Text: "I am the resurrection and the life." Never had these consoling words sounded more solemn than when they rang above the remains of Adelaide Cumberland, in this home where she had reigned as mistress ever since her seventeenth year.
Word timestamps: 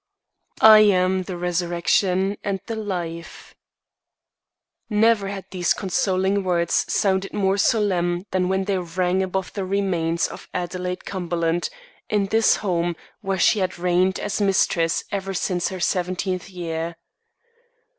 "I 0.63 0.79
am 0.79 1.21
the 1.21 1.37
resurrection 1.37 2.35
and 2.43 2.59
the 2.65 2.75
life." 2.75 3.53
Never 4.89 5.27
had 5.27 5.45
these 5.51 5.75
consoling 5.75 6.43
words 6.43 6.91
sounded 6.91 7.33
more 7.33 7.59
solemn 7.59 8.25
than 8.31 8.49
when 8.49 8.63
they 8.63 8.79
rang 8.79 9.21
above 9.21 9.53
the 9.53 9.63
remains 9.63 10.25
of 10.27 10.49
Adelaide 10.55 11.05
Cumberland, 11.05 11.69
in 12.09 12.25
this 12.25 12.55
home 12.65 12.95
where 13.19 13.37
she 13.37 13.59
had 13.59 13.77
reigned 13.77 14.19
as 14.19 14.41
mistress 14.41 15.03
ever 15.11 15.35
since 15.35 15.69
her 15.69 15.79
seventeenth 15.79 16.49
year. 16.49 16.95